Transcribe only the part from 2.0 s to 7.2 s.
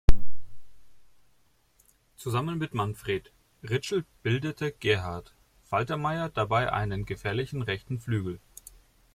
Zusammen mit Manfred Ritschel bildete Gerhard Faltermeier dabei einen